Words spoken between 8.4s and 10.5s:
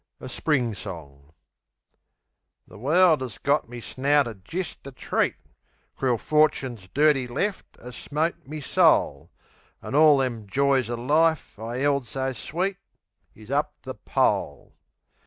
me soul; An' all them